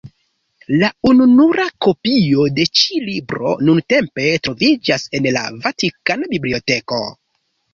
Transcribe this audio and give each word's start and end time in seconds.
La 0.83 0.87
ununura 1.09 1.65
kopio 1.87 2.47
de 2.59 2.65
ĉi 2.81 2.97
libro 3.11 3.53
nuntempe 3.67 4.27
troviĝas 4.49 5.07
en 5.21 5.29
la 5.37 5.45
Vatikana 5.67 6.33
Biblioteko. 6.35 7.05